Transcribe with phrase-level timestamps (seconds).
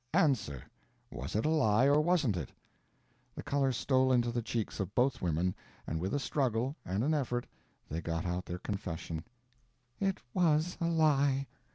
[0.15, 0.63] Answer.
[1.11, 2.49] Was it a lie, or wasn't it?"
[3.35, 5.53] The color stole into the cheeks of both women,
[5.85, 7.45] and with a struggle and an effort
[7.87, 9.23] they got out their confession:
[9.99, 11.45] "It was a lie."